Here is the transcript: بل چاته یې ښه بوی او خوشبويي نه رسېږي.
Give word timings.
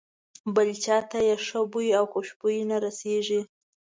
بل 0.55 0.69
چاته 0.83 1.19
یې 1.27 1.35
ښه 1.45 1.59
بوی 1.71 1.89
او 1.99 2.05
خوشبويي 2.13 2.63
نه 2.69 2.77
رسېږي. 2.85 3.41